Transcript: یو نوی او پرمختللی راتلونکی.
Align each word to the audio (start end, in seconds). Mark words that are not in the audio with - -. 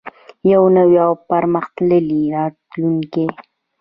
یو 0.51 0.63
نوی 0.75 0.95
او 1.05 1.13
پرمختللی 1.29 2.21
راتلونکی. 2.35 3.25